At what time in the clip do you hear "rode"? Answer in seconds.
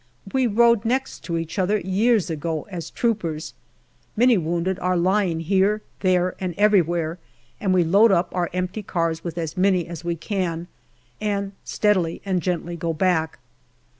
0.47-0.83